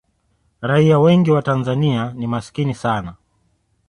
[0.61, 3.15] raia wengi wa tanzania ni masikini sana